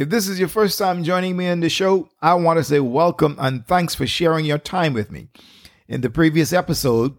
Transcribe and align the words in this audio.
If 0.00 0.08
this 0.08 0.28
is 0.28 0.38
your 0.38 0.48
first 0.48 0.78
time 0.78 1.04
joining 1.04 1.36
me 1.36 1.50
on 1.50 1.60
the 1.60 1.68
show, 1.68 2.08
I 2.22 2.32
want 2.32 2.56
to 2.56 2.64
say 2.64 2.80
welcome 2.80 3.36
and 3.38 3.66
thanks 3.66 3.94
for 3.94 4.06
sharing 4.06 4.46
your 4.46 4.56
time 4.56 4.94
with 4.94 5.10
me. 5.10 5.28
In 5.88 6.00
the 6.00 6.08
previous 6.08 6.54
episode, 6.54 7.18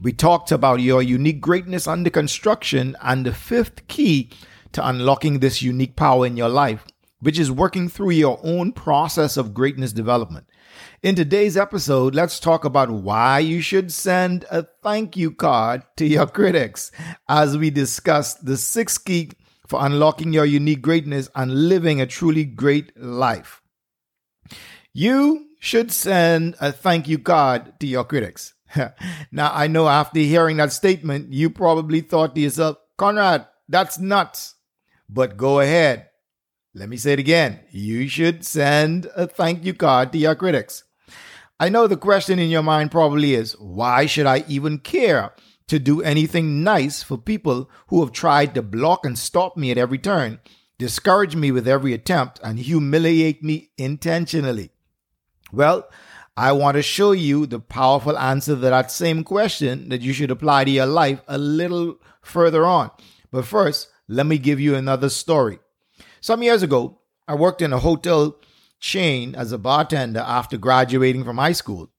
we 0.00 0.14
talked 0.14 0.50
about 0.50 0.80
your 0.80 1.02
unique 1.02 1.42
greatness 1.42 1.86
under 1.86 2.08
construction 2.08 2.96
and 3.02 3.26
the 3.26 3.34
fifth 3.34 3.86
key 3.88 4.30
to 4.72 4.88
unlocking 4.88 5.40
this 5.40 5.60
unique 5.60 5.96
power 5.96 6.24
in 6.24 6.38
your 6.38 6.48
life, 6.48 6.82
which 7.20 7.38
is 7.38 7.50
working 7.50 7.90
through 7.90 8.12
your 8.12 8.40
own 8.42 8.72
process 8.72 9.36
of 9.36 9.52
greatness 9.52 9.92
development. 9.92 10.46
In 11.02 11.14
today's 11.14 11.58
episode, 11.58 12.14
let's 12.14 12.40
talk 12.40 12.64
about 12.64 12.88
why 12.88 13.40
you 13.40 13.60
should 13.60 13.92
send 13.92 14.46
a 14.50 14.62
thank 14.82 15.14
you 15.18 15.30
card 15.30 15.82
to 15.98 16.06
your 16.06 16.26
critics 16.26 16.90
as 17.28 17.58
we 17.58 17.68
discuss 17.68 18.32
the 18.32 18.56
sixth 18.56 19.04
key 19.04 19.32
for 19.68 19.84
unlocking 19.84 20.32
your 20.32 20.46
unique 20.46 20.80
greatness 20.80 21.28
and 21.34 21.68
living 21.68 22.00
a 22.00 22.06
truly 22.06 22.44
great 22.44 22.98
life. 22.98 23.62
You 24.94 25.46
should 25.60 25.92
send 25.92 26.56
a 26.60 26.72
thank 26.72 27.06
you 27.06 27.18
card 27.18 27.78
to 27.80 27.86
your 27.86 28.04
critics. 28.04 28.54
now, 29.30 29.52
I 29.52 29.66
know 29.66 29.88
after 29.88 30.20
hearing 30.20 30.56
that 30.56 30.72
statement, 30.72 31.32
you 31.32 31.50
probably 31.50 32.00
thought 32.00 32.34
to 32.34 32.40
yourself, 32.40 32.78
Conrad, 32.96 33.46
that's 33.68 33.98
nuts. 33.98 34.54
But 35.08 35.36
go 35.36 35.60
ahead. 35.60 36.08
Let 36.74 36.88
me 36.88 36.96
say 36.96 37.12
it 37.12 37.18
again. 37.18 37.60
You 37.70 38.08
should 38.08 38.44
send 38.44 39.06
a 39.16 39.26
thank 39.26 39.64
you 39.64 39.74
card 39.74 40.12
to 40.12 40.18
your 40.18 40.34
critics. 40.34 40.84
I 41.60 41.68
know 41.68 41.86
the 41.86 41.96
question 41.96 42.38
in 42.38 42.50
your 42.50 42.62
mind 42.62 42.90
probably 42.90 43.34
is, 43.34 43.52
why 43.58 44.06
should 44.06 44.26
I 44.26 44.44
even 44.48 44.78
care 44.78 45.32
to 45.68 45.78
do 45.78 46.02
anything 46.02 46.62
nice 46.64 47.02
for 47.02 47.16
people 47.16 47.70
who 47.88 48.00
have 48.00 48.12
tried 48.12 48.54
to 48.54 48.62
block 48.62 49.04
and 49.04 49.18
stop 49.18 49.56
me 49.56 49.70
at 49.70 49.78
every 49.78 49.98
turn, 49.98 50.40
discourage 50.78 51.36
me 51.36 51.50
with 51.52 51.68
every 51.68 51.92
attempt, 51.92 52.40
and 52.42 52.58
humiliate 52.58 53.42
me 53.42 53.70
intentionally? 53.78 54.70
Well, 55.52 55.88
I 56.36 56.52
want 56.52 56.76
to 56.76 56.82
show 56.82 57.12
you 57.12 57.46
the 57.46 57.58
powerful 57.58 58.16
answer 58.18 58.54
to 58.54 58.60
that 58.60 58.90
same 58.90 59.24
question 59.24 59.88
that 59.88 60.02
you 60.02 60.12
should 60.12 60.30
apply 60.30 60.64
to 60.64 60.70
your 60.70 60.86
life 60.86 61.20
a 61.26 61.36
little 61.36 61.96
further 62.22 62.64
on. 62.64 62.90
But 63.30 63.44
first, 63.44 63.88
let 64.06 64.26
me 64.26 64.38
give 64.38 64.60
you 64.60 64.74
another 64.74 65.08
story. 65.08 65.58
Some 66.20 66.42
years 66.42 66.62
ago, 66.62 67.00
I 67.26 67.34
worked 67.34 67.60
in 67.60 67.72
a 67.72 67.78
hotel 67.78 68.36
chain 68.80 69.34
as 69.34 69.52
a 69.52 69.58
bartender 69.58 70.20
after 70.20 70.56
graduating 70.56 71.24
from 71.24 71.38
high 71.38 71.52
school. 71.52 71.90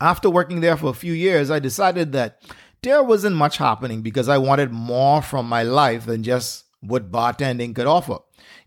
After 0.00 0.28
working 0.28 0.60
there 0.60 0.76
for 0.76 0.90
a 0.90 0.94
few 0.94 1.12
years, 1.12 1.50
I 1.50 1.60
decided 1.60 2.12
that 2.12 2.42
there 2.82 3.02
wasn't 3.02 3.36
much 3.36 3.58
happening 3.58 4.02
because 4.02 4.28
I 4.28 4.38
wanted 4.38 4.72
more 4.72 5.22
from 5.22 5.48
my 5.48 5.62
life 5.62 6.06
than 6.06 6.22
just 6.22 6.64
what 6.80 7.12
bartending 7.12 7.74
could 7.74 7.86
offer. 7.86 8.18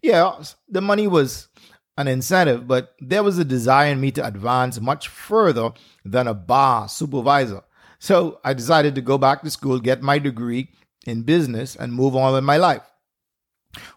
Yeah, 0.02 0.42
the 0.70 0.82
money 0.82 1.08
was 1.08 1.50
an 1.98 2.08
incentive, 2.08 2.68
but 2.68 2.96
there 3.00 3.24
was 3.24 3.38
a 3.38 3.46
desire 3.46 3.92
in 3.92 4.02
me 4.02 4.12
to 4.12 4.26
advance 4.26 4.80
much 4.80 5.08
further 5.08 5.72
than 6.04 6.28
a 6.28 6.34
bar 6.34 6.88
supervisor. 6.88 7.62
So 8.00 8.40
I 8.44 8.54
decided 8.54 8.96
to 8.96 9.02
go 9.02 9.18
back 9.18 9.42
to 9.42 9.50
school, 9.50 9.80
get 9.80 10.02
my 10.02 10.20
degree 10.20 10.70
in 11.06 11.24
business, 11.24 11.76
and 11.76 11.94
move 11.94 12.16
on 12.16 12.34
with 12.34 12.44
my 12.44 12.58
life. 12.58 12.84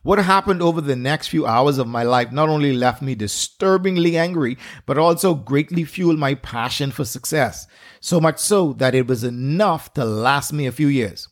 What 0.02 0.18
happened 0.18 0.62
over 0.62 0.80
the 0.80 0.96
next 0.96 1.28
few 1.28 1.46
hours 1.46 1.78
of 1.78 1.86
my 1.86 2.02
life 2.02 2.32
not 2.32 2.48
only 2.48 2.72
left 2.72 3.02
me 3.02 3.14
disturbingly 3.14 4.16
angry, 4.16 4.58
but 4.86 4.98
also 4.98 5.34
greatly 5.34 5.84
fueled 5.84 6.18
my 6.18 6.34
passion 6.34 6.90
for 6.90 7.04
success. 7.04 7.66
So 8.00 8.20
much 8.20 8.38
so 8.38 8.72
that 8.74 8.94
it 8.94 9.06
was 9.06 9.24
enough 9.24 9.92
to 9.94 10.04
last 10.04 10.52
me 10.52 10.66
a 10.66 10.72
few 10.72 10.88
years. 10.88 11.28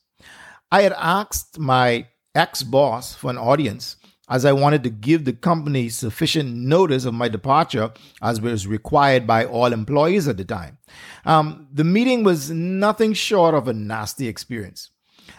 I 0.71 0.83
had 0.83 0.95
asked 0.95 1.59
my 1.59 2.09
ex 2.35 2.63
boss 2.63 3.15
for 3.15 3.31
an 3.31 3.39
audience 3.39 3.97
as 4.29 4.45
I 4.45 4.53
wanted 4.53 4.83
to 4.85 4.91
give 4.91 5.25
the 5.25 5.33
company 5.33 5.89
sufficient 5.89 6.55
notice 6.55 7.05
of 7.05 7.15
my 7.15 7.29
departure 7.29 7.93
as 8.21 8.41
was 8.41 8.67
required 8.67 9.27
by 9.27 9.45
all 9.45 9.73
employees 9.73 10.27
at 10.27 10.37
the 10.37 10.45
time. 10.45 10.79
Um, 11.25 11.69
the 11.73 11.85
meeting 11.85 12.25
was 12.25 12.51
nothing 12.51 13.12
short 13.12 13.55
of 13.55 13.69
a 13.69 13.73
nasty 13.73 14.27
experience. 14.27 14.91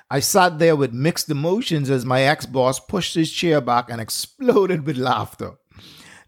I 0.10 0.22
sat 0.22 0.60
there 0.60 0.76
with 0.76 0.94
mixed 0.94 1.30
emotions 1.30 1.90
as 1.90 2.06
my 2.06 2.22
ex 2.22 2.46
boss 2.46 2.80
pushed 2.80 3.16
his 3.16 3.32
chair 3.32 3.60
back 3.60 3.90
and 3.90 4.00
exploded 4.00 4.86
with 4.86 4.98
laughter. 4.98 5.54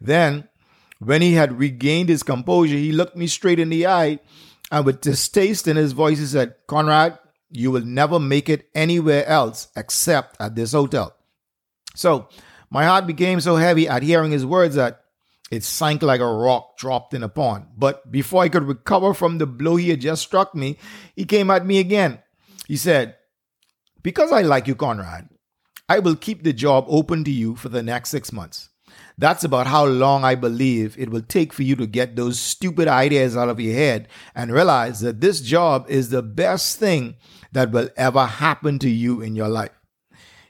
Then, 0.01 0.49
when 0.99 1.21
he 1.21 1.33
had 1.33 1.59
regained 1.59 2.09
his 2.09 2.23
composure, 2.23 2.75
he 2.75 2.91
looked 2.91 3.15
me 3.15 3.27
straight 3.27 3.59
in 3.59 3.69
the 3.69 3.87
eye 3.87 4.19
and 4.71 4.85
with 4.85 5.01
distaste 5.01 5.67
in 5.67 5.77
his 5.77 5.93
voice, 5.93 6.19
he 6.19 6.25
said, 6.25 6.55
Conrad, 6.67 7.17
you 7.49 7.71
will 7.71 7.85
never 7.85 8.19
make 8.19 8.49
it 8.49 8.69
anywhere 8.75 9.25
else 9.25 9.69
except 9.75 10.39
at 10.39 10.55
this 10.55 10.73
hotel. 10.73 11.15
So, 11.95 12.29
my 12.69 12.85
heart 12.85 13.07
became 13.07 13.41
so 13.41 13.55
heavy 13.55 13.87
at 13.87 14.03
hearing 14.03 14.31
his 14.31 14.45
words 14.45 14.75
that 14.75 15.01
it 15.49 15.63
sank 15.63 16.03
like 16.03 16.21
a 16.21 16.31
rock 16.31 16.77
dropped 16.77 17.15
in 17.15 17.23
a 17.23 17.29
pond. 17.29 17.65
But 17.75 18.11
before 18.11 18.43
I 18.43 18.49
could 18.49 18.63
recover 18.63 19.15
from 19.15 19.39
the 19.39 19.47
blow 19.47 19.77
he 19.77 19.89
had 19.89 20.01
just 20.01 20.21
struck 20.21 20.53
me, 20.53 20.77
he 21.15 21.25
came 21.25 21.49
at 21.49 21.65
me 21.65 21.79
again. 21.79 22.19
He 22.67 22.77
said, 22.77 23.15
because 24.03 24.31
I 24.31 24.41
like 24.41 24.67
you, 24.67 24.75
Conrad, 24.75 25.29
I 25.87 25.99
will 25.99 26.15
keep 26.15 26.43
the 26.43 26.53
job 26.53 26.85
open 26.87 27.23
to 27.23 27.31
you 27.31 27.55
for 27.55 27.69
the 27.69 27.83
next 27.83 28.09
six 28.09 28.31
months. 28.31 28.69
That's 29.17 29.43
about 29.43 29.67
how 29.67 29.85
long 29.85 30.23
I 30.23 30.35
believe 30.35 30.97
it 30.97 31.09
will 31.09 31.21
take 31.21 31.51
for 31.51 31.63
you 31.63 31.75
to 31.75 31.85
get 31.85 32.15
those 32.15 32.39
stupid 32.39 32.87
ideas 32.87 33.35
out 33.35 33.49
of 33.49 33.59
your 33.59 33.73
head 33.73 34.07
and 34.33 34.51
realize 34.51 35.01
that 35.01 35.19
this 35.19 35.41
job 35.41 35.85
is 35.89 36.09
the 36.09 36.21
best 36.21 36.79
thing 36.79 37.15
that 37.51 37.71
will 37.71 37.89
ever 37.97 38.25
happen 38.25 38.79
to 38.79 38.89
you 38.89 39.21
in 39.21 39.35
your 39.35 39.49
life. 39.49 39.71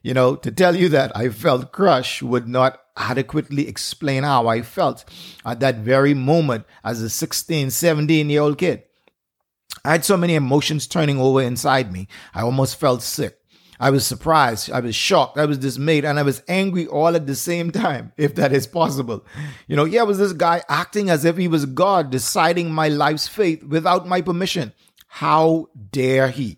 You 0.04 0.14
know, 0.14 0.36
to 0.36 0.52
tell 0.52 0.76
you 0.76 0.88
that 0.90 1.16
I 1.16 1.30
felt 1.30 1.72
crushed 1.72 2.22
would 2.22 2.48
not 2.48 2.80
adequately 2.96 3.68
explain 3.68 4.24
how 4.24 4.48
I 4.48 4.62
felt 4.62 5.04
at 5.46 5.60
that 5.62 5.78
very 5.78 6.14
moment 6.14 6.66
as 6.84 7.02
a 7.02 7.10
16, 7.10 7.72
17 7.72 8.30
year 8.30 8.42
old 8.42 8.58
kid. 8.58 8.84
I 9.84 9.92
had 9.94 10.06
so 10.06 10.18
many 10.18 10.36
emotions 10.36 10.88
turning 10.88 11.20
over 11.20 11.42
inside 11.42 11.92
me, 11.92 12.08
I 12.34 12.42
almost 12.42 12.80
felt 12.80 13.02
sick. 13.02 13.39
I 13.80 13.92
was 13.92 14.06
surprised, 14.06 14.70
I 14.72 14.82
was 14.82 14.94
shocked, 14.94 15.38
I 15.38 15.46
was 15.46 15.58
dismayed, 15.58 16.04
and 16.04 16.20
I 16.20 16.24
was 16.24 16.44
angry 16.50 16.86
all 16.86 17.16
at 17.16 17.28
the 17.28 17.36
same 17.36 17.72
time, 17.72 18.12
if 18.18 18.36
that 18.36 18.52
is 18.52 18.68
possible. 18.68 19.26
You 19.68 19.76
know, 19.78 19.86
here 19.86 20.06
was 20.06 20.18
this 20.18 20.34
guy 20.34 20.62
acting 20.68 21.10
as 21.10 21.24
if 21.24 21.38
he 21.38 21.48
was 21.48 21.66
God, 21.66 22.10
deciding 22.10 22.72
my 22.72 22.90
life's 22.90 23.28
fate 23.28 23.68
without 23.68 24.08
my 24.08 24.22
permission. 24.22 24.74
How 25.08 25.68
dare 25.92 26.30
he? 26.30 26.58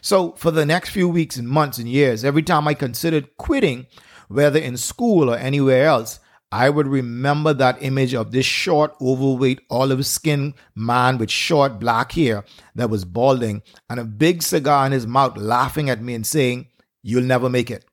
So, 0.00 0.32
for 0.32 0.50
the 0.50 0.66
next 0.66 0.90
few 0.90 1.08
weeks 1.08 1.36
and 1.36 1.48
months 1.48 1.78
and 1.78 1.88
years, 1.88 2.24
every 2.24 2.42
time 2.42 2.66
I 2.66 2.74
considered 2.74 3.36
quitting, 3.36 3.86
whether 4.28 4.58
in 4.58 4.76
school 4.76 5.30
or 5.30 5.36
anywhere 5.36 5.86
else, 5.86 6.18
I 6.52 6.68
would 6.68 6.86
remember 6.86 7.54
that 7.54 7.82
image 7.82 8.12
of 8.12 8.30
this 8.30 8.44
short, 8.44 8.94
overweight, 9.00 9.62
olive 9.70 10.04
skinned 10.04 10.52
man 10.74 11.16
with 11.16 11.30
short 11.30 11.80
black 11.80 12.12
hair 12.12 12.44
that 12.74 12.90
was 12.90 13.06
balding 13.06 13.62
and 13.88 13.98
a 13.98 14.04
big 14.04 14.42
cigar 14.42 14.84
in 14.84 14.92
his 14.92 15.06
mouth, 15.06 15.38
laughing 15.38 15.88
at 15.88 16.02
me 16.02 16.14
and 16.14 16.26
saying, 16.26 16.68
You'll 17.02 17.24
never 17.24 17.48
make 17.48 17.70
it. 17.70 17.86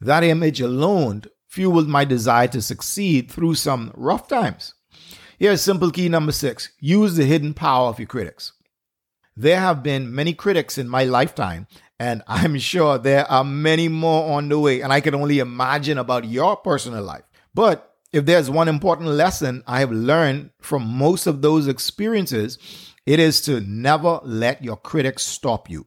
That 0.00 0.22
image 0.22 0.60
alone 0.60 1.24
fueled 1.48 1.88
my 1.88 2.04
desire 2.04 2.46
to 2.48 2.62
succeed 2.62 3.30
through 3.30 3.56
some 3.56 3.90
rough 3.94 4.28
times. 4.28 4.74
Here's 5.38 5.60
simple 5.60 5.90
key 5.90 6.08
number 6.08 6.32
six 6.32 6.70
use 6.78 7.16
the 7.16 7.24
hidden 7.24 7.54
power 7.54 7.88
of 7.88 7.98
your 7.98 8.06
critics. 8.06 8.52
There 9.36 9.60
have 9.60 9.82
been 9.82 10.14
many 10.14 10.32
critics 10.32 10.78
in 10.78 10.88
my 10.88 11.04
lifetime, 11.04 11.66
and 11.98 12.22
I'm 12.28 12.56
sure 12.58 12.98
there 12.98 13.28
are 13.30 13.44
many 13.44 13.88
more 13.88 14.36
on 14.36 14.48
the 14.48 14.60
way, 14.60 14.80
and 14.80 14.92
I 14.92 15.00
can 15.00 15.14
only 15.14 15.40
imagine 15.40 15.98
about 15.98 16.24
your 16.24 16.56
personal 16.56 17.02
life. 17.02 17.24
But 17.52 17.95
if 18.12 18.24
there's 18.24 18.50
one 18.50 18.68
important 18.68 19.08
lesson 19.08 19.62
I 19.66 19.80
have 19.80 19.92
learned 19.92 20.50
from 20.60 20.86
most 20.86 21.26
of 21.26 21.42
those 21.42 21.68
experiences, 21.68 22.58
it 23.04 23.18
is 23.20 23.40
to 23.42 23.60
never 23.60 24.20
let 24.24 24.62
your 24.62 24.76
critics 24.76 25.22
stop 25.22 25.68
you. 25.70 25.86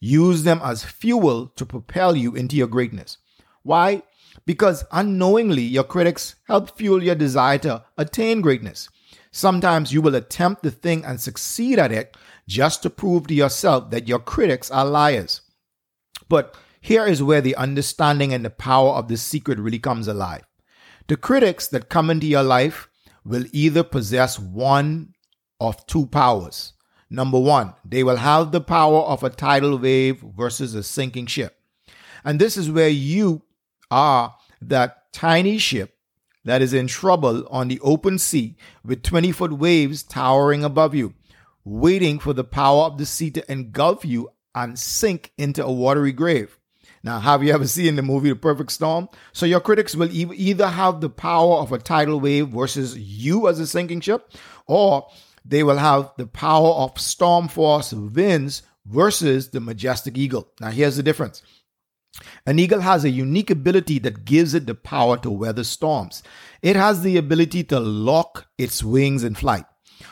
Use 0.00 0.42
them 0.42 0.60
as 0.62 0.84
fuel 0.84 1.48
to 1.56 1.66
propel 1.66 2.16
you 2.16 2.34
into 2.34 2.56
your 2.56 2.66
greatness. 2.66 3.18
Why? 3.62 4.02
Because 4.46 4.84
unknowingly, 4.92 5.62
your 5.62 5.84
critics 5.84 6.36
help 6.46 6.76
fuel 6.76 7.02
your 7.02 7.14
desire 7.14 7.58
to 7.58 7.84
attain 7.96 8.40
greatness. 8.40 8.88
Sometimes 9.30 9.92
you 9.92 10.00
will 10.00 10.14
attempt 10.14 10.62
the 10.62 10.70
thing 10.70 11.04
and 11.04 11.20
succeed 11.20 11.78
at 11.78 11.92
it 11.92 12.16
just 12.46 12.82
to 12.82 12.90
prove 12.90 13.26
to 13.26 13.34
yourself 13.34 13.90
that 13.90 14.08
your 14.08 14.18
critics 14.18 14.70
are 14.70 14.86
liars. 14.86 15.42
But 16.28 16.56
here 16.80 17.06
is 17.06 17.22
where 17.22 17.40
the 17.40 17.56
understanding 17.56 18.32
and 18.32 18.44
the 18.44 18.50
power 18.50 18.92
of 18.92 19.08
the 19.08 19.16
secret 19.16 19.58
really 19.58 19.78
comes 19.78 20.08
alive. 20.08 20.44
The 21.08 21.16
critics 21.16 21.66
that 21.68 21.88
come 21.88 22.10
into 22.10 22.26
your 22.26 22.42
life 22.42 22.88
will 23.24 23.46
either 23.52 23.82
possess 23.82 24.38
one 24.38 25.14
of 25.58 25.86
two 25.86 26.06
powers. 26.06 26.74
Number 27.08 27.40
one, 27.40 27.72
they 27.82 28.04
will 28.04 28.16
have 28.16 28.52
the 28.52 28.60
power 28.60 29.00
of 29.00 29.24
a 29.24 29.30
tidal 29.30 29.78
wave 29.78 30.20
versus 30.20 30.74
a 30.74 30.82
sinking 30.82 31.24
ship. 31.24 31.58
And 32.24 32.38
this 32.38 32.58
is 32.58 32.70
where 32.70 32.90
you 32.90 33.42
are 33.90 34.34
that 34.60 35.10
tiny 35.14 35.56
ship 35.56 35.96
that 36.44 36.60
is 36.60 36.74
in 36.74 36.86
trouble 36.86 37.46
on 37.50 37.68
the 37.68 37.80
open 37.80 38.18
sea 38.18 38.58
with 38.84 39.02
20 39.02 39.32
foot 39.32 39.52
waves 39.54 40.02
towering 40.02 40.62
above 40.62 40.94
you, 40.94 41.14
waiting 41.64 42.18
for 42.18 42.34
the 42.34 42.44
power 42.44 42.84
of 42.84 42.98
the 42.98 43.06
sea 43.06 43.30
to 43.30 43.50
engulf 43.50 44.04
you 44.04 44.28
and 44.54 44.78
sink 44.78 45.32
into 45.38 45.64
a 45.64 45.72
watery 45.72 46.12
grave. 46.12 46.57
Now, 47.02 47.20
have 47.20 47.42
you 47.42 47.52
ever 47.52 47.66
seen 47.66 47.96
the 47.96 48.02
movie 48.02 48.30
The 48.30 48.36
Perfect 48.36 48.72
Storm? 48.72 49.08
So 49.32 49.46
your 49.46 49.60
critics 49.60 49.94
will 49.94 50.10
e- 50.10 50.34
either 50.34 50.68
have 50.68 51.00
the 51.00 51.10
power 51.10 51.56
of 51.56 51.72
a 51.72 51.78
tidal 51.78 52.20
wave 52.20 52.48
versus 52.48 52.98
you 52.98 53.48
as 53.48 53.60
a 53.60 53.66
sinking 53.66 54.00
ship, 54.00 54.32
or 54.66 55.08
they 55.44 55.62
will 55.62 55.78
have 55.78 56.12
the 56.16 56.26
power 56.26 56.70
of 56.70 57.00
storm 57.00 57.48
force 57.48 57.92
winds 57.92 58.62
versus 58.84 59.50
the 59.50 59.60
majestic 59.60 60.18
eagle. 60.18 60.52
Now, 60.60 60.70
here's 60.70 60.96
the 60.96 61.02
difference. 61.02 61.42
An 62.46 62.58
eagle 62.58 62.80
has 62.80 63.04
a 63.04 63.10
unique 63.10 63.50
ability 63.50 64.00
that 64.00 64.24
gives 64.24 64.54
it 64.54 64.66
the 64.66 64.74
power 64.74 65.16
to 65.18 65.30
weather 65.30 65.64
storms. 65.64 66.22
It 66.62 66.74
has 66.74 67.02
the 67.02 67.16
ability 67.16 67.64
to 67.64 67.78
lock 67.78 68.46
its 68.58 68.82
wings 68.82 69.22
in 69.22 69.34
flight. 69.34 69.64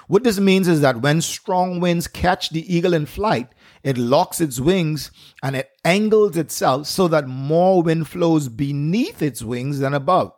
What 0.08 0.24
this 0.24 0.38
means 0.38 0.68
is 0.68 0.80
that 0.82 1.00
when 1.00 1.20
strong 1.20 1.80
winds 1.80 2.06
catch 2.06 2.50
the 2.50 2.74
eagle 2.74 2.94
in 2.94 3.06
flight, 3.06 3.48
it 3.82 3.98
locks 3.98 4.40
its 4.40 4.60
wings 4.60 5.10
and 5.42 5.56
it 5.56 5.70
angles 5.84 6.36
itself 6.36 6.86
so 6.86 7.08
that 7.08 7.28
more 7.28 7.82
wind 7.82 8.08
flows 8.08 8.48
beneath 8.48 9.22
its 9.22 9.42
wings 9.42 9.78
than 9.78 9.94
above. 9.94 10.32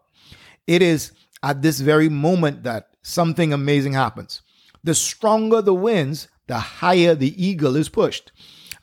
It 0.67 0.82
is 0.82 1.12
at 1.43 1.62
this 1.62 1.81
very 1.81 2.08
moment 2.08 2.62
that 2.64 2.90
something 3.02 3.52
amazing 3.52 3.94
happens. 3.94 4.43
The 4.85 4.94
stronger 4.94 5.62
the 5.62 5.75
winds, 5.75 6.29
the 6.46 6.58
higher 6.58 7.14
the 7.14 7.43
eagle 7.43 7.76
is 7.76 7.88
pushed. 7.88 8.32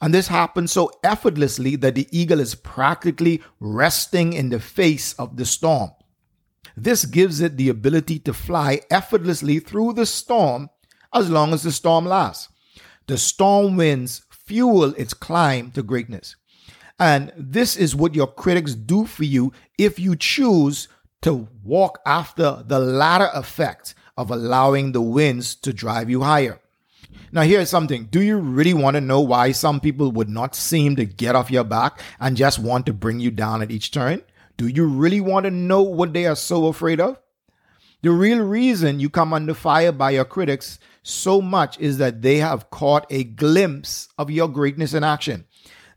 And 0.01 0.13
this 0.13 0.27
happens 0.27 0.71
so 0.71 0.91
effortlessly 1.03 1.75
that 1.77 1.95
the 1.95 2.07
eagle 2.11 2.39
is 2.39 2.55
practically 2.55 3.41
resting 3.59 4.33
in 4.33 4.49
the 4.49 4.59
face 4.59 5.13
of 5.13 5.37
the 5.37 5.45
storm. 5.45 5.91
This 6.75 7.05
gives 7.05 7.39
it 7.39 7.55
the 7.55 7.69
ability 7.69 8.19
to 8.19 8.33
fly 8.33 8.81
effortlessly 8.91 9.59
through 9.59 9.93
the 9.93 10.05
storm 10.05 10.69
as 11.13 11.29
long 11.29 11.53
as 11.53 11.63
the 11.63 11.71
storm 11.71 12.05
lasts. 12.05 12.49
The 13.07 13.17
storm 13.17 13.77
winds 13.77 14.24
fuel 14.45 14.93
its 14.95 15.13
climb 15.13 15.71
to 15.71 15.83
greatness. 15.83 16.35
And 16.99 17.31
this 17.35 17.75
is 17.75 17.95
what 17.95 18.15
your 18.15 18.27
critics 18.27 18.73
do 18.73 19.05
for 19.05 19.23
you 19.23 19.51
if 19.77 19.99
you 19.99 20.15
choose 20.15 20.87
to 21.23 21.47
walk 21.63 21.99
after 22.05 22.63
the 22.65 22.79
latter 22.79 23.29
effect 23.33 23.95
of 24.17 24.31
allowing 24.31 24.91
the 24.91 25.01
winds 25.01 25.55
to 25.55 25.73
drive 25.73 26.09
you 26.09 26.21
higher. 26.21 26.59
Now, 27.31 27.41
here's 27.41 27.69
something. 27.69 28.05
Do 28.05 28.21
you 28.21 28.37
really 28.37 28.73
want 28.73 28.95
to 28.95 29.01
know 29.01 29.19
why 29.19 29.51
some 29.51 29.79
people 29.79 30.11
would 30.11 30.29
not 30.29 30.55
seem 30.55 30.95
to 30.95 31.05
get 31.05 31.35
off 31.35 31.51
your 31.51 31.63
back 31.63 31.99
and 32.19 32.37
just 32.37 32.59
want 32.59 32.85
to 32.85 32.93
bring 32.93 33.19
you 33.19 33.31
down 33.31 33.61
at 33.61 33.71
each 33.71 33.91
turn? 33.91 34.21
Do 34.55 34.67
you 34.67 34.85
really 34.85 35.19
want 35.19 35.43
to 35.45 35.51
know 35.51 35.81
what 35.81 36.13
they 36.13 36.27
are 36.27 36.35
so 36.35 36.67
afraid 36.67 37.01
of? 37.01 37.19
The 38.05 38.11
real 38.11 38.37
reason 38.37 38.99
you 38.99 39.09
come 39.09 39.33
under 39.33 39.55
fire 39.55 39.91
by 39.91 40.11
your 40.11 40.25
critics 40.25 40.77
so 41.01 41.41
much 41.41 41.79
is 41.79 41.97
that 41.97 42.21
they 42.21 42.37
have 42.37 42.69
caught 42.69 43.07
a 43.09 43.23
glimpse 43.23 44.09
of 44.19 44.29
your 44.29 44.47
greatness 44.47 44.93
in 44.93 45.03
action. 45.03 45.45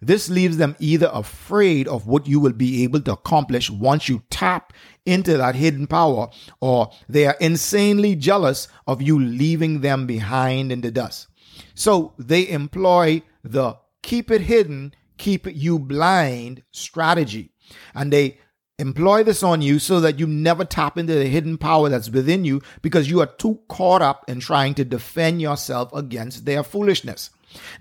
This 0.00 0.31
leaves 0.31 0.56
them 0.56 0.75
either 0.78 1.10
afraid 1.12 1.87
of 1.87 2.06
what 2.06 2.26
you 2.26 2.40
will 2.40 2.55
be 2.55 2.82
able 2.82 3.02
to 3.02 3.12
accomplish 3.12 3.69
once 3.69 4.08
you 4.08 4.22
tap 4.31 4.72
into 5.05 5.37
that 5.37 5.55
hidden 5.55 5.87
power, 5.87 6.31
or 6.62 6.90
they 7.10 7.26
are 7.26 7.37
insanely 7.43 8.16
jealous 8.16 8.69
of 8.87 9.02
you 9.02 9.19
leaving 9.19 9.82
them 9.82 10.06
behind 10.06 10.72
in 10.72 10.81
the 10.81 10.90
dust. 10.90 11.28
So 11.75 12.14
they 12.19 12.49
employ 12.49 13.20
the 13.44 13.76
keep 14.00 14.31
it 14.31 14.40
hidden, 14.40 14.94
keep 15.19 15.46
you 15.46 15.78
blind 15.78 16.62
strategy. 16.70 17.52
And 17.94 18.10
they 18.10 18.38
employ 18.79 19.25
this 19.25 19.43
on 19.43 19.61
you 19.61 19.79
so 19.79 20.01
that 20.01 20.19
you 20.19 20.27
never 20.27 20.65
tap 20.65 20.97
into 20.97 21.15
the 21.15 21.27
hidden 21.27 21.59
power 21.59 21.89
that's 21.89 22.11
within 22.11 22.45
you 22.45 22.63
because 22.81 23.11
you 23.11 23.21
are 23.21 23.27
too 23.27 23.61
caught 23.69 24.03
up 24.03 24.25
in 24.29 24.41
trying 24.41 24.75
to 24.75 24.85
defend 24.85 25.43
yourself 25.43 25.93
against 25.93 26.45
their 26.45 26.63
foolishness. 26.63 27.31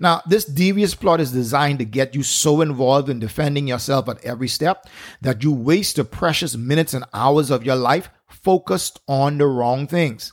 Now, 0.00 0.22
this 0.26 0.44
devious 0.44 0.94
plot 0.94 1.20
is 1.20 1.32
designed 1.32 1.78
to 1.78 1.84
get 1.84 2.14
you 2.14 2.22
so 2.22 2.60
involved 2.60 3.08
in 3.08 3.20
defending 3.20 3.68
yourself 3.68 4.08
at 4.08 4.24
every 4.24 4.48
step 4.48 4.88
that 5.20 5.44
you 5.44 5.52
waste 5.52 5.96
the 5.96 6.04
precious 6.04 6.56
minutes 6.56 6.94
and 6.94 7.04
hours 7.12 7.50
of 7.50 7.64
your 7.64 7.76
life 7.76 8.10
focused 8.26 9.00
on 9.06 9.38
the 9.38 9.46
wrong 9.46 9.86
things. 9.86 10.32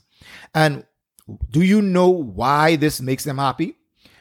And 0.54 0.86
do 1.50 1.62
you 1.62 1.82
know 1.82 2.10
why 2.10 2.76
this 2.76 3.02
makes 3.02 3.24
them 3.24 3.38
happy? 3.38 3.76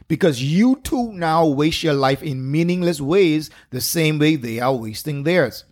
Because 0.09 0.43
you 0.43 0.81
too 0.83 1.13
now 1.13 1.47
waste 1.47 1.83
your 1.83 1.95
life 1.95 2.23
in 2.23 2.51
meaningless 2.51 3.01
ways 3.01 3.51
the 3.71 3.81
same 3.81 4.19
way 4.19 4.37
they 4.37 4.61
are 4.61 4.75
wasting 4.75 5.23
theirs. 5.23 5.65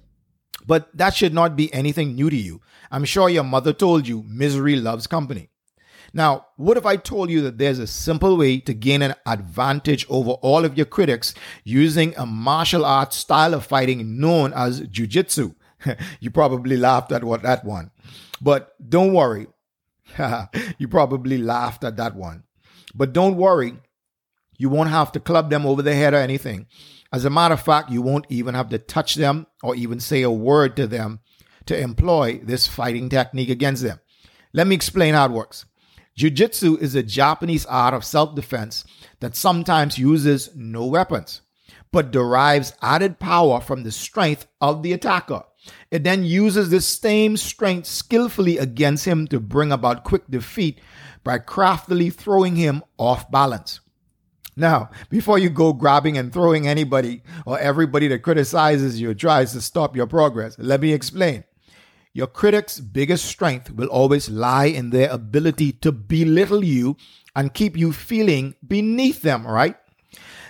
But 0.67 0.97
that 0.97 1.15
should 1.15 1.35
not 1.35 1.57
be 1.57 1.73
anything 1.73 2.15
new 2.15 2.31
to 2.31 2.37
you. 2.37 2.61
I'm 2.91 3.05
sure 3.05 3.29
your 3.29 3.45
mother 3.45 3.73
told 3.73 4.07
you 4.07 4.25
misery 4.27 4.77
loves 4.77 5.07
company. 5.07 5.51
Now, 6.15 6.47
what 6.57 6.77
if 6.77 6.85
I 6.85 6.97
told 6.97 7.31
you 7.31 7.41
that 7.43 7.57
there's 7.57 7.79
a 7.79 7.87
simple 7.87 8.37
way 8.37 8.59
to 8.61 8.75
gain 8.75 9.01
an 9.01 9.15
advantage 9.25 10.07
over 10.11 10.33
all 10.43 10.65
of 10.65 10.77
your 10.77 10.85
critics 10.87 11.35
using 11.65 12.15
a 12.17 12.27
martial 12.27 12.85
arts 12.85 13.17
style 13.17 13.55
of 13.55 13.65
fighting 13.65 14.21
known 14.21 14.53
as 14.53 14.83
jujitsu? 14.83 15.55
you 16.21 16.31
probably 16.31 16.77
laughed 16.77 17.13
at 17.13 17.25
what 17.25 17.43
that 17.43 17.65
one. 17.65 17.91
But 18.41 18.75
don't 18.87 19.15
worry. 19.15 19.47
you 20.79 20.89
probably 20.89 21.39
laughed 21.39 21.83
at 21.85 21.97
that 21.97 22.15
one. 22.15 22.45
But 22.95 23.13
don't 23.15 23.37
worry. 23.37 23.75
You 24.59 24.69
won't 24.69 24.91
have 24.91 25.13
to 25.13 25.21
club 25.21 25.51
them 25.51 25.65
over 25.65 25.81
the 25.81 25.95
head 25.95 26.13
or 26.13 26.19
anything. 26.19 26.67
As 27.13 27.25
a 27.25 27.31
matter 27.31 27.55
of 27.55 27.61
fact, 27.61 27.91
you 27.91 28.01
won't 28.01 28.27
even 28.31 28.55
have 28.55 28.71
to 28.71 28.79
touch 28.79 29.17
them 29.17 29.47
or 29.63 29.77
even 29.77 30.01
say 30.01 30.23
a 30.23 30.31
word 30.31 30.77
to 30.77 30.87
them 30.87 31.21
to 31.67 31.79
employ 31.79 32.41
this 32.43 32.67
fighting 32.67 33.09
technique 33.09 33.51
against 33.51 33.83
them. 33.83 34.01
Let 34.53 34.67
me 34.67 34.75
explain 34.75 35.15
how 35.15 35.27
it 35.27 35.33
works. 35.33 35.67
Jiu-jitsu 36.17 36.79
is 36.79 36.95
a 36.95 37.03
Japanese 37.03 37.67
art 37.67 37.95
of 37.95 38.05
self-defense 38.05 38.85
that 39.21 39.37
sometimes 39.37 39.99
uses 39.99 40.51
no 40.55 40.87
weapons, 40.87 41.43
but 41.91 42.11
derives 42.11 42.75
added 42.83 43.19
power 43.19 43.61
from 43.61 43.83
the 43.83 43.93
strength 43.93 44.47
of 44.61 44.83
the 44.83 44.93
attacker. 44.93 45.43
It 45.91 46.05
then 46.05 46.25
uses 46.25 46.71
this 46.71 46.87
same 46.87 47.37
strength 47.37 47.87
skillfully 47.87 48.59
against 48.59 49.05
him 49.05 49.27
to 49.29 49.39
bring 49.39 49.71
about 49.71 50.05
quick 50.05 50.25
defeat 50.29 50.81
by 51.25 51.39
craftily 51.39 52.11
throwing 52.11 52.57
him 52.57 52.83
off 52.99 53.31
balance. 53.31 53.81
Now, 54.57 54.91
before 55.09 55.39
you 55.39 55.49
go 55.49 55.73
grabbing 55.73 56.19
and 56.19 56.33
throwing 56.33 56.69
anybody 56.69 57.23
or 57.47 57.59
everybody 57.59 58.09
that 58.09 58.21
criticizes 58.21 59.01
you 59.01 59.11
or 59.11 59.15
tries 59.15 59.53
to 59.53 59.61
stop 59.61 59.97
your 59.97 60.07
progress, 60.07 60.57
let 60.59 60.81
me 60.81 60.93
explain. 60.93 61.45
Your 62.13 62.27
critic's 62.27 62.79
biggest 62.79 63.25
strength 63.25 63.71
will 63.71 63.89
always 63.89 64.29
lie 64.29 64.67
in 64.67 64.91
their 64.91 65.09
ability 65.11 65.73
to 65.73 65.91
belittle 65.91 66.63
you 66.63 66.99
and 67.35 67.55
keep 67.55 67.75
you 67.77 67.93
feeling 67.93 68.55
beneath 68.67 69.23
them, 69.23 69.47
right? 69.47 69.77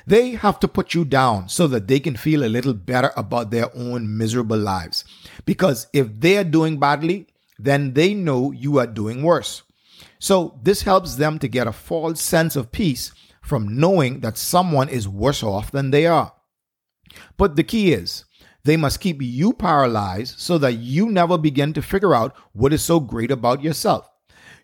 They 0.04 0.30
have 0.30 0.58
to 0.60 0.68
put 0.68 0.94
you 0.94 1.04
down 1.04 1.48
so 1.48 1.68
that 1.68 1.86
they 1.86 2.00
can 2.00 2.16
feel 2.16 2.44
a 2.44 2.50
little 2.50 2.74
better 2.74 3.12
about 3.16 3.52
their 3.52 3.74
own 3.76 4.16
miserable 4.16 4.58
lives. 4.58 5.04
Because 5.46 5.86
if 5.92 6.08
they're 6.18 6.42
doing 6.42 6.80
badly, 6.80 7.28
then 7.56 7.94
they 7.94 8.12
know 8.12 8.50
you 8.50 8.80
are 8.80 8.86
doing 8.88 9.22
worse. 9.22 9.62
So 10.18 10.58
this 10.60 10.82
helps 10.82 11.14
them 11.14 11.38
to 11.38 11.46
get 11.46 11.68
a 11.68 11.72
false 11.72 12.20
sense 12.20 12.56
of 12.56 12.72
peace 12.72 13.12
from 13.42 13.78
knowing 13.78 14.20
that 14.20 14.38
someone 14.38 14.88
is 14.88 15.06
worse 15.06 15.42
off 15.42 15.70
than 15.70 15.90
they 15.90 16.06
are. 16.06 16.32
But 17.36 17.56
the 17.56 17.64
key 17.64 17.92
is, 17.92 18.24
they 18.64 18.76
must 18.76 19.00
keep 19.00 19.20
you 19.20 19.52
paralyzed 19.52 20.38
so 20.38 20.56
that 20.58 20.74
you 20.74 21.10
never 21.10 21.36
begin 21.36 21.72
to 21.74 21.82
figure 21.82 22.14
out 22.14 22.34
what 22.52 22.72
is 22.72 22.82
so 22.82 23.00
great 23.00 23.30
about 23.30 23.62
yourself. 23.62 24.08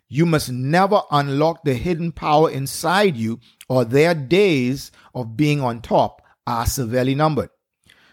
You 0.07 0.25
must 0.25 0.49
never 0.49 1.01
unlock 1.11 1.63
the 1.63 1.75
hidden 1.75 2.11
power 2.11 2.49
inside 2.49 3.15
you, 3.15 3.39
or 3.67 3.85
their 3.85 4.15
days 4.15 4.91
of 5.13 5.37
being 5.37 5.61
on 5.61 5.81
top 5.81 6.23
are 6.47 6.65
severely 6.65 7.13
numbered. 7.13 7.49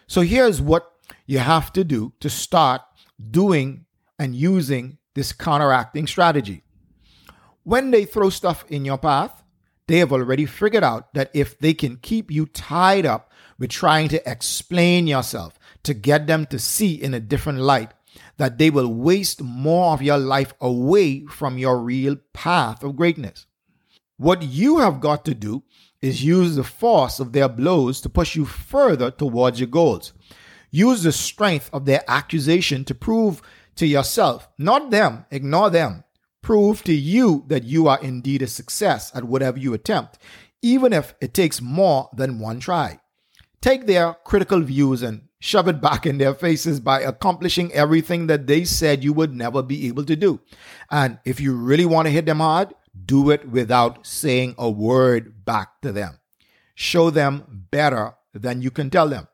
So 0.07 0.21
here's 0.21 0.61
what 0.61 0.91
you 1.27 1.39
have 1.39 1.73
to 1.73 1.85
do 1.85 2.13
to 2.21 2.29
start 2.29 2.83
doing 3.31 3.87
and 4.19 4.35
using 4.35 4.99
this 5.15 5.33
counteracting 5.33 6.07
strategy. 6.07 6.65
When 7.63 7.91
they 7.91 8.05
throw 8.05 8.29
stuff 8.29 8.65
in 8.69 8.85
your 8.85 8.99
path, 8.99 9.43
they 9.89 9.99
have 9.99 10.13
already 10.13 10.47
figured 10.47 10.85
out 10.85 11.15
that 11.15 11.31
if 11.33 11.59
they 11.59 11.75
can 11.75 11.97
keep 11.97 12.31
you 12.31 12.47
tied 12.47 13.07
up 13.07 13.33
with 13.59 13.71
trying 13.71 14.09
to 14.09 14.31
explain 14.31 15.07
yourself, 15.07 15.59
to 15.83 15.95
get 15.95 16.27
them 16.27 16.47
to 16.47 16.59
see 16.59 16.95
in 16.95 17.15
a 17.15 17.21
different 17.21 17.61
light 17.61 17.93
that 18.39 18.59
they 18.59 18.71
will 18.71 18.93
waste 18.93 19.41
more 19.43 19.93
of 19.93 20.03
your 20.03 20.19
life 20.19 20.53
away 20.61 21.25
from 21.27 21.59
your 21.59 21.79
real 21.79 22.17
path 22.33 22.83
of 22.83 22.97
greatness. 22.97 23.47
What 24.17 24.43
you 24.43 24.79
have 24.79 25.01
got 25.01 25.25
to 25.27 25.35
do 25.35 25.63
is 26.01 26.25
use 26.25 26.57
the 26.57 26.65
force 26.65 27.21
of 27.21 27.33
their 27.33 27.49
blows 27.49 28.01
to 28.01 28.09
push 28.09 28.35
you 28.35 28.45
further 28.45 29.11
towards 29.11 29.61
your 29.61 29.69
goals. 29.69 30.13
Use 30.71 31.03
the 31.03 31.13
strength 31.13 31.71
of 31.73 31.85
their 31.85 32.03
accusation 32.09 32.85
to 32.85 32.95
prove 32.95 33.41
to 33.77 33.87
yourself, 33.87 34.49
not 34.59 34.91
them, 34.91 35.27
ignore 35.31 35.71
them. 35.71 36.03
Prove 36.47 36.85
to 36.85 36.95
you 36.95 37.43
that 37.49 37.65
you 37.65 37.89
are 37.89 37.99
indeed 38.01 38.41
a 38.41 38.47
success 38.47 39.11
at 39.17 39.25
whatever 39.25 39.59
you 39.59 39.75
attempt, 39.75 40.17
even 40.63 40.93
if 40.93 41.13
it 41.21 41.35
takes 41.35 41.61
more 41.61 42.09
than 42.15 42.39
one 42.39 42.61
try. 42.61 43.01
Take 43.61 43.87
their 43.87 44.15
critical 44.23 44.61
views 44.61 45.03
and 45.03 45.23
shove 45.41 45.67
it 45.67 45.81
back 45.81 46.07
in 46.07 46.19
their 46.19 46.35
faces 46.35 46.79
by 46.79 47.01
accomplishing 47.01 47.73
everything 47.73 48.29
that 48.29 48.47
they 48.47 48.65
said 48.65 49.03
you 49.03 49.13
would 49.13 49.35
never 49.35 49.61
be 49.61 49.89
able 49.89 50.05
to 50.05 50.15
do. 50.15 50.39
And 50.89 51.19
if 51.25 51.41
you 51.41 51.53
really 51.53 51.85
want 51.85 52.07
to 52.07 52.13
hit 52.13 52.27
them 52.27 52.39
hard, 52.39 52.73
do 53.05 53.31
it 53.31 53.49
without 53.49 54.07
saying 54.07 54.55
a 54.57 54.71
word 54.71 55.45
back 55.45 55.81
to 55.83 55.91
them. 55.91 56.21
Show 56.77 57.11
them 57.11 57.67
better 57.73 58.15
than 58.33 58.63
you 58.63 58.71
can 58.71 58.89
tell 58.89 59.09
them. 59.09 59.27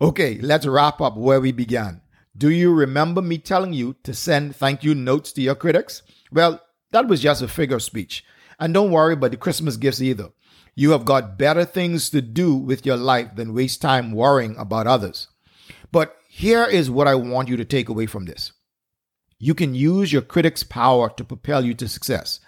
Okay, 0.00 0.38
let's 0.40 0.64
wrap 0.64 1.02
up 1.02 1.18
where 1.18 1.42
we 1.42 1.52
began. 1.52 2.00
Do 2.34 2.48
you 2.48 2.72
remember 2.72 3.20
me 3.20 3.36
telling 3.36 3.74
you 3.74 3.96
to 4.04 4.14
send 4.14 4.56
thank 4.56 4.82
you 4.82 4.94
notes 4.94 5.32
to 5.32 5.42
your 5.42 5.54
critics? 5.54 6.00
Well, 6.32 6.60
that 6.92 7.08
was 7.08 7.20
just 7.20 7.42
a 7.42 7.48
figure 7.48 7.76
of 7.76 7.82
speech. 7.82 8.24
And 8.58 8.74
don't 8.74 8.90
worry 8.90 9.14
about 9.14 9.30
the 9.30 9.36
Christmas 9.36 9.76
gifts 9.76 10.02
either. 10.02 10.30
You 10.74 10.90
have 10.92 11.04
got 11.04 11.38
better 11.38 11.64
things 11.64 12.10
to 12.10 12.22
do 12.22 12.54
with 12.54 12.86
your 12.86 12.96
life 12.96 13.34
than 13.34 13.54
waste 13.54 13.82
time 13.82 14.12
worrying 14.12 14.56
about 14.56 14.86
others. 14.86 15.28
But 15.92 16.16
here 16.28 16.64
is 16.64 16.90
what 16.90 17.08
I 17.08 17.14
want 17.16 17.48
you 17.48 17.56
to 17.56 17.64
take 17.64 17.88
away 17.88 18.06
from 18.06 18.26
this. 18.26 18.52
You 19.38 19.54
can 19.54 19.74
use 19.74 20.12
your 20.12 20.22
critics' 20.22 20.62
power 20.62 21.10
to 21.16 21.24
propel 21.24 21.64
you 21.64 21.74
to 21.74 21.88
success. 21.88 22.40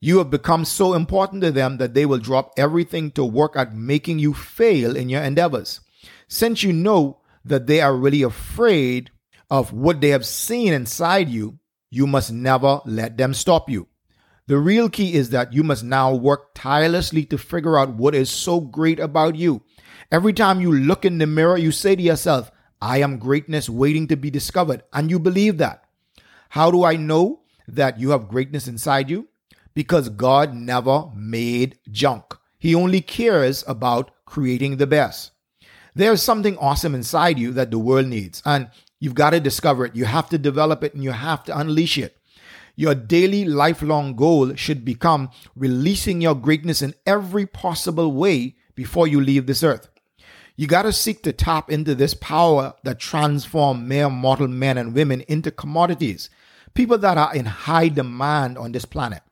You 0.00 0.18
have 0.18 0.30
become 0.30 0.64
so 0.64 0.94
important 0.94 1.42
to 1.42 1.50
them 1.50 1.78
that 1.78 1.94
they 1.94 2.06
will 2.06 2.18
drop 2.18 2.52
everything 2.56 3.10
to 3.12 3.24
work 3.24 3.56
at 3.56 3.74
making 3.74 4.18
you 4.18 4.34
fail 4.34 4.94
in 4.94 5.08
your 5.08 5.22
endeavors. 5.22 5.80
Since 6.28 6.62
you 6.62 6.72
know 6.72 7.18
that 7.44 7.66
they 7.66 7.80
are 7.80 7.96
really 7.96 8.22
afraid 8.22 9.10
of 9.50 9.72
what 9.72 10.00
they 10.00 10.10
have 10.10 10.26
seen 10.26 10.72
inside 10.72 11.28
you, 11.28 11.58
you 11.90 12.06
must 12.06 12.32
never 12.32 12.80
let 12.84 13.16
them 13.16 13.34
stop 13.34 13.68
you. 13.70 13.88
The 14.46 14.58
real 14.58 14.88
key 14.88 15.14
is 15.14 15.30
that 15.30 15.52
you 15.52 15.62
must 15.62 15.84
now 15.84 16.14
work 16.14 16.54
tirelessly 16.54 17.24
to 17.26 17.36
figure 17.36 17.78
out 17.78 17.94
what 17.94 18.14
is 18.14 18.30
so 18.30 18.60
great 18.60 18.98
about 18.98 19.36
you. 19.36 19.62
Every 20.10 20.32
time 20.32 20.60
you 20.60 20.72
look 20.72 21.04
in 21.04 21.18
the 21.18 21.26
mirror, 21.26 21.58
you 21.58 21.70
say 21.70 21.94
to 21.94 22.02
yourself, 22.02 22.50
I 22.80 22.98
am 22.98 23.18
greatness 23.18 23.68
waiting 23.68 24.08
to 24.08 24.16
be 24.16 24.30
discovered. 24.30 24.84
And 24.92 25.10
you 25.10 25.18
believe 25.18 25.58
that. 25.58 25.84
How 26.50 26.70
do 26.70 26.84
I 26.84 26.96
know 26.96 27.40
that 27.66 28.00
you 28.00 28.10
have 28.10 28.28
greatness 28.28 28.66
inside 28.68 29.10
you? 29.10 29.28
Because 29.74 30.08
God 30.08 30.54
never 30.54 31.10
made 31.14 31.78
junk. 31.90 32.34
He 32.58 32.74
only 32.74 33.02
cares 33.02 33.62
about 33.68 34.10
creating 34.24 34.78
the 34.78 34.86
best. 34.86 35.32
There's 35.94 36.22
something 36.22 36.56
awesome 36.58 36.94
inside 36.94 37.38
you 37.38 37.52
that 37.52 37.70
the 37.70 37.78
world 37.78 38.06
needs, 38.06 38.40
and 38.44 38.70
you've 39.00 39.14
got 39.14 39.30
to 39.30 39.40
discover 39.40 39.84
it. 39.86 39.96
You 39.96 40.04
have 40.04 40.28
to 40.30 40.38
develop 40.38 40.82
it 40.84 40.94
and 40.94 41.02
you 41.02 41.12
have 41.12 41.44
to 41.44 41.58
unleash 41.58 41.98
it. 41.98 42.16
Your 42.76 42.94
daily 42.94 43.44
lifelong 43.44 44.14
goal 44.14 44.54
should 44.54 44.84
become 44.84 45.30
releasing 45.56 46.20
your 46.20 46.36
greatness 46.36 46.80
in 46.80 46.94
every 47.04 47.44
possible 47.44 48.12
way 48.12 48.54
before 48.76 49.08
you 49.08 49.20
leave 49.20 49.46
this 49.46 49.64
earth. 49.64 49.88
You 50.54 50.66
got 50.66 50.82
to 50.82 50.92
seek 50.92 51.22
to 51.22 51.32
tap 51.32 51.70
into 51.70 51.94
this 51.94 52.14
power 52.14 52.74
that 52.84 52.98
transform 52.98 53.88
mere 53.88 54.10
mortal 54.10 54.48
men 54.48 54.78
and 54.78 54.94
women 54.94 55.22
into 55.22 55.50
commodities, 55.50 56.30
people 56.74 56.98
that 56.98 57.18
are 57.18 57.34
in 57.34 57.46
high 57.46 57.88
demand 57.88 58.58
on 58.58 58.72
this 58.72 58.84
planet. 58.84 59.22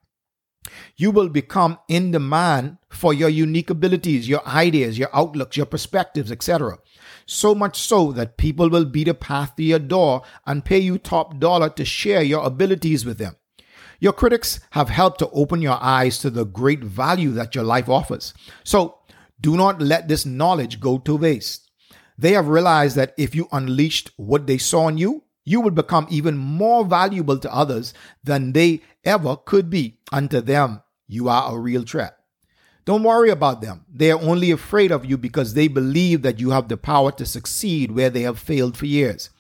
You 0.96 1.11
will 1.11 1.28
become 1.28 1.78
in 1.88 2.11
demand 2.11 2.78
for 2.88 3.12
your 3.12 3.28
unique 3.28 3.70
abilities, 3.70 4.28
your 4.28 4.46
ideas, 4.46 4.99
your 4.99 5.11
outlooks, 5.12 5.56
your 5.56 5.66
perspectives, 5.66 6.32
etc. 6.32 6.78
So 7.26 7.54
much 7.54 7.78
so 7.78 8.12
that 8.12 8.37
people 8.37 8.70
will 8.70 8.85
beat 8.85 9.08
a 9.08 9.14
path 9.14 9.56
to 9.56 9.62
your 9.62 9.78
door 9.78 10.23
and 10.46 10.64
pay 10.64 10.78
you 10.78 10.99
top 10.99 11.38
dollar 11.38 11.68
to 11.70 11.85
share 11.85 12.23
your 12.23 12.44
abilities 12.44 13.04
with 13.04 13.18
them. 13.18 13.37
Your 13.99 14.12
critics 14.12 14.61
have 14.70 14.90
helped 14.90 15.18
to 15.20 15.30
open 15.30 15.62
your 15.62 15.82
eyes 15.82 16.18
to 16.18 16.30
the 16.30 16.44
great 16.44 16.85
value 16.85 17.32
that 17.32 17.54
your 17.54 17.64
life 17.64 17.88
offers. 17.88 18.35
So 18.64 18.99
do 19.40 19.56
not 19.56 19.80
let 19.80 20.08
this 20.08 20.26
knowledge 20.26 20.80
go 20.80 20.99
to 20.99 21.16
waste. 21.16 21.70
They 22.18 22.32
have 22.32 22.49
realized 22.49 22.96
that 22.96 23.14
if 23.18 23.35
you 23.35 23.49
unleashed 23.52 24.11
what 24.16 24.46
they 24.46 24.58
saw 24.58 24.88
in 24.88 24.99
you, 24.99 25.25
you 25.47 25.62
will 25.62 25.71
become 25.71 26.07
even 26.11 26.37
more 26.37 26.85
valuable 26.85 27.38
to 27.38 27.55
others 27.55 27.95
than 28.23 28.53
they 28.53 28.83
ever 29.05 29.37
could 29.37 29.71
be. 29.71 29.97
Unto 30.12 30.43
them, 30.43 30.83
you 31.07 31.29
are 31.31 31.55
a 31.55 31.59
real 31.59 31.83
threat. 31.83 32.19
Don't 32.85 33.03
worry 33.03 33.31
about 33.31 33.62
them. 33.62 33.85
They 33.93 34.11
are 34.12 34.21
only 34.21 34.50
afraid 34.50 34.93
of 34.93 35.05
you 35.05 35.17
because 35.17 35.55
they 35.55 35.67
believe 35.67 36.23
that 36.23 36.38
you 36.38 36.50
have 36.50 36.69
the 36.69 36.76
power 36.76 37.11
to 37.12 37.26
succeed 37.26 37.91
where 37.91 38.11
they 38.11 38.23
have 38.23 38.38
failed 38.38 38.76
for 38.76 38.87
years. 38.87 39.31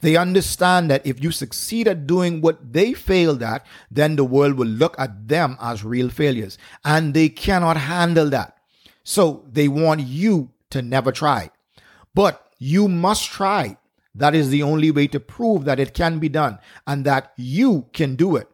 They 0.00 0.16
understand 0.16 0.90
that 0.90 1.06
if 1.06 1.22
you 1.22 1.30
succeed 1.30 1.88
at 1.88 2.06
doing 2.06 2.40
what 2.40 2.72
they 2.72 2.92
failed 2.92 3.42
at, 3.42 3.64
then 3.90 4.16
the 4.16 4.24
world 4.24 4.54
will 4.54 4.68
look 4.68 4.94
at 4.98 5.28
them 5.28 5.56
as 5.60 5.84
real 5.84 6.10
failures. 6.10 6.58
And 6.84 7.14
they 7.14 7.28
cannot 7.28 7.76
handle 7.76 8.30
that. 8.30 8.56
So 9.04 9.44
they 9.50 9.68
want 9.68 10.00
you 10.02 10.50
to 10.70 10.82
never 10.82 11.10
try. 11.12 11.50
But 12.14 12.52
you 12.58 12.88
must 12.88 13.28
try. 13.28 13.78
That 14.14 14.34
is 14.34 14.50
the 14.50 14.62
only 14.62 14.90
way 14.90 15.06
to 15.08 15.20
prove 15.20 15.64
that 15.64 15.80
it 15.80 15.94
can 15.94 16.18
be 16.18 16.28
done 16.28 16.58
and 16.86 17.04
that 17.04 17.32
you 17.36 17.86
can 17.92 18.14
do 18.14 18.36
it. 18.36 18.48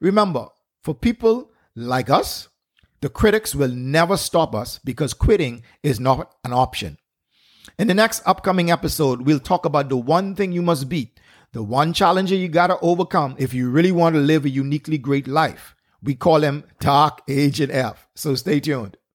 Remember, 0.00 0.48
for 0.82 0.94
people 0.94 1.52
like 1.74 2.10
us, 2.10 2.48
the 3.00 3.08
critics 3.08 3.54
will 3.54 3.70
never 3.70 4.16
stop 4.16 4.54
us 4.54 4.80
because 4.84 5.14
quitting 5.14 5.62
is 5.82 6.00
not 6.00 6.34
an 6.44 6.52
option. 6.52 6.98
In 7.78 7.88
the 7.88 7.94
next 7.94 8.22
upcoming 8.26 8.70
episode, 8.70 9.22
we'll 9.22 9.40
talk 9.40 9.64
about 9.64 9.88
the 9.88 9.96
one 9.96 10.34
thing 10.34 10.52
you 10.52 10.62
must 10.62 10.88
beat, 10.88 11.20
the 11.52 11.62
one 11.62 11.92
challenger 11.92 12.34
you 12.34 12.48
gotta 12.48 12.78
overcome 12.80 13.36
if 13.38 13.52
you 13.52 13.70
really 13.70 13.92
want 13.92 14.14
to 14.14 14.20
live 14.20 14.44
a 14.44 14.50
uniquely 14.50 14.98
great 14.98 15.28
life. 15.28 15.74
We 16.02 16.14
call 16.14 16.42
him 16.42 16.64
Dark 16.80 17.22
Agent 17.28 17.72
F. 17.72 18.08
So 18.14 18.34
stay 18.34 18.60
tuned. 18.60 18.96